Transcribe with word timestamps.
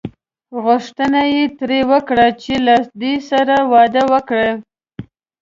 غوښتنه 0.63 1.21
یې 1.33 1.43
ترې 1.57 1.79
وکړه 1.91 2.27
چې 2.41 2.53
له 2.65 2.75
دې 3.01 3.15
سره 3.29 3.55
واده 3.71 4.03
وکړي. 4.13 4.51